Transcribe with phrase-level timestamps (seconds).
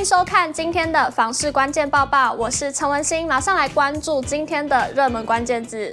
[0.00, 5.90] 迎收看今天的房市关键报报，我是陈文心，马上来关注今天的热门关键字。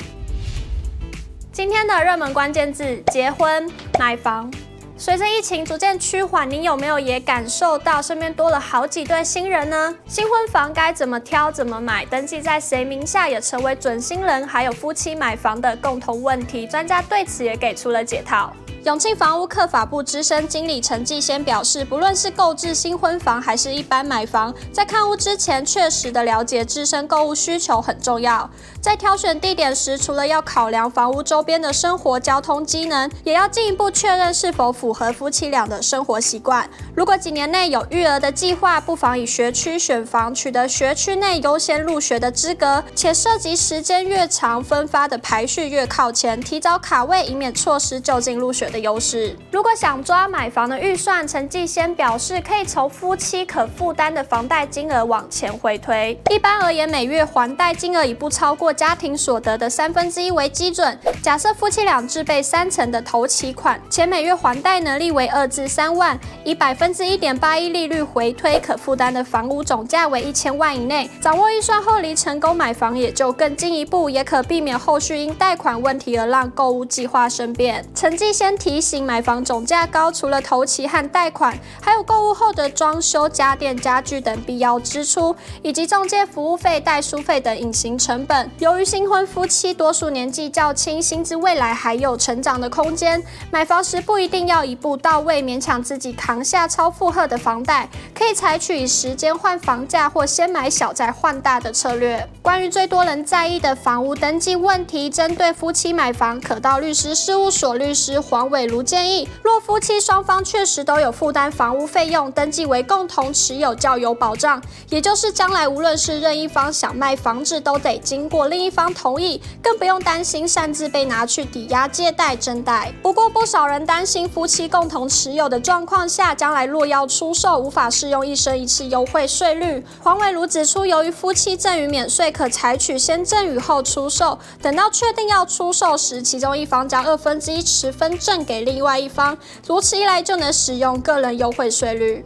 [1.52, 3.70] 今天的热门关键字：结婚、
[4.00, 4.50] 买房。
[4.96, 9.94] 随着疫情逐渐趋缓，你有没有也感受到身边多了好几对新人呢？
[10.08, 12.06] 新婚房该怎么挑、怎么买？
[12.06, 16.66] 登记在谁名下也成为准新人还有夫妻买房的共同问题。
[16.66, 18.54] 专家对此也给出了解套。
[18.88, 28.50] 永庆房屋客法部资深经理陈继先表示，不论是购置新婚房还是一般买房，在看屋之前，确实的了解自身购物需求很重要。
[28.80, 36.70] 在挑选地点时，除了要考量房屋周边的生活交通机能，也要进一步确认是否符合夫妻俩的生活习惯。
[36.96, 49.36] 如果几年内有育儿的计划，不妨以学区选房，取得学区内优先入学的资格，且涉及时间越长，分发的排序越靠前，提早卡位，以免错失就近入学的优势。
[49.52, 56.20] 如果想抓买房的预算，陈继先表示，可以从夫妻可负担的房贷金额往前回推。
[56.30, 60.98] 一般而言，每月还贷金额以不超过家庭所得的三分之一为基准。
[61.22, 71.10] 假设夫妻俩自备三成的头期款，且每月还贷能力为二至三万，以百分之一点八一利率回推，可负担的房屋总价为一千万以内。
[71.22, 77.86] 掌握预算后，离成功买房也就更进一步，也可避免后续因贷款问题而让购物计划生变。
[77.94, 78.98] 陈继先提醒。
[79.06, 88.50] 买房总价高，除了头期和贷款，还有购物后的装修、家电、家具等必要支出，以及中介服务费、代书费等隐形成本。
[88.60, 102.28] 由于新婚夫妻多数年纪较轻，薪资未来还有成长的空间，买房时不一定要一步到位，勉强自己扛下超负荷的房贷，可以采取以时间换房价或先买小再换大的策略。
[102.42, 114.62] 关于最多人在意的房屋登记问题，针对夫妻买房，可到律师事务所律师黄伟如建议，若夫妻双方确实都有负担房屋费用，登记为共同持有较有保障。
[114.90, 122.94] 也就是将来无论是任一方想卖房子，都得经过另一方同意，更不用担心擅自被拿去抵押借贷征贷。
[123.02, 129.84] 不过不少人担心夫妻共同持有的状况下，将来若要出售，无法适用一生一次优惠税率。
[130.02, 132.28] 黄伟如指出，由于夫妻赠与免税。
[132.38, 142.24] 可采取先赠与后出售，等到确定要出售时，其中一方将二分之一持分赠给另外一方，如此一来就能使用个人优惠税率。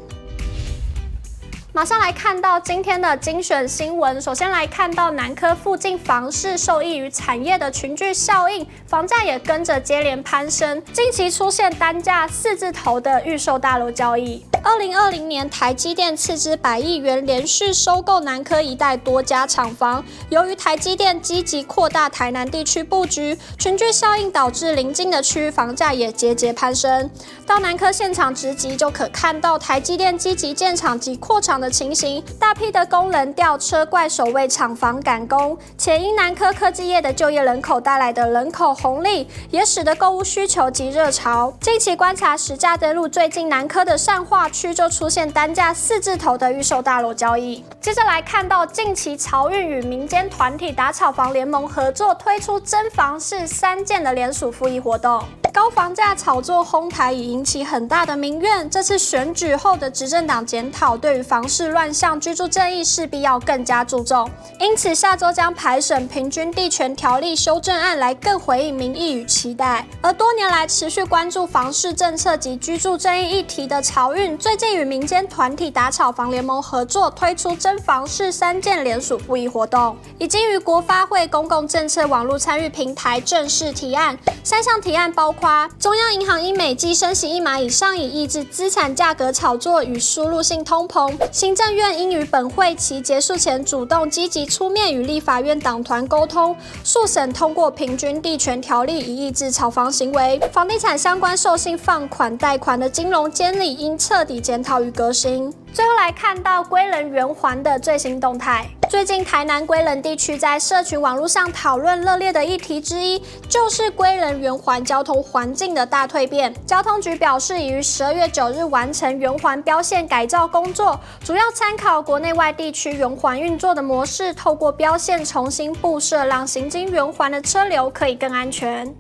[1.74, 4.22] 马上来看到今天的精选新闻。
[4.22, 10.84] 首先来看到南科附近房市受益于产业的群聚效应，房价也跟着接连攀升。
[10.92, 14.46] 近期出现单价四字头的预售大楼交易。
[14.64, 20.04] 二零二零年，台积电斥资百亿元连续收购南科一带多家厂房。
[20.30, 27.10] 由于台积电积极扩大台南地区布局，群聚效应导致邻近的区域房价也节节攀升。
[27.48, 41.52] 到南科现场直击就可看到台积电积极建厂及扩厂的情形，大批的工人吊车怪手为厂房赶工，且因南科科技业的就业人口带来的人口红利，也使得购物需求及热潮。
[41.60, 47.64] 近期观察实价登录，最近南科的善化区就出现单价四字头的预售大楼交易。
[47.80, 55.24] 接着来看到近期潮运与民间团体打炒房联盟合作推出真房是三件的联署复议活动。
[55.54, 58.70] 高房价炒作哄抬已引起很大的民怨。
[58.70, 64.30] 这次选举后的执政党检讨，对于房市乱象、居住正义势必要更加注重。
[64.60, 69.86] 因此，下周将排审平均地权条例修正案，来更回应民意与期待。
[70.02, 84.18] 而多年来持续关注房市政策及居住正义议题的漕运，最近与民间团体打炒房联盟合作，推出真房市三件联署复议活动，已经于国发会公共政策网络参与平台正式提案。
[84.46, 85.41] 三项提案包括。
[85.80, 91.12] 中央银行应每季升息一码以上，以抑制资产价格炒作与输入性通膨。
[91.32, 100.40] 行政院应于本会期结束前，主动积极出面与立法院党团沟通，速审通过平均地权条例，以抑制炒房行为。
[100.54, 105.52] 房地产相关授信放款贷款的金融监理应彻底检讨与革新。
[105.74, 108.68] 最后来看到归仁圆环的最新动态。
[108.90, 116.54] 最近台南归仁地区在社群网络上讨论热烈的议题之一，就是归仁圆环交通环境的大蜕变。
[116.66, 128.94] 交通局表示，已于十二月九日完成圆环标线改造工作，主要参考国内外地区圆环运作的模式，透过标线重新布设，让行经圆环的车流可以更安全。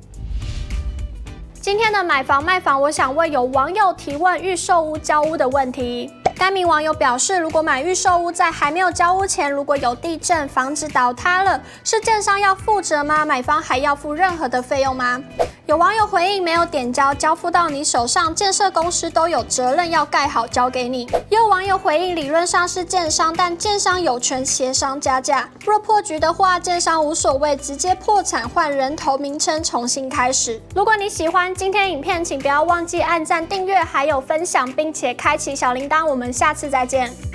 [1.60, 6.10] 今天的买房卖房，我想问有网友提问预售屋交屋的问题。
[6.42, 13.24] 该名网友表示，如果买预售屋，在还没有交屋前，如果有地震，房子倒塌了，是建商要负责吗？
[13.24, 15.22] 买方还要付任何的费用吗？
[15.68, 21.04] 有网友回应：没有点交交付到你手上，建设公司都有责任要盖好交给你。
[21.30, 25.48] 也有网友回应：理论上是建商，但建商有权协商加价。
[25.64, 30.60] 若破局的话，建商无所谓，直接破产换人头名称重新开始。
[30.76, 36.06] 如果你喜欢今天影片，请不要忘记按赞、订阅，还有分享，并且开启小铃铛。
[36.06, 37.31] 我们下次再见。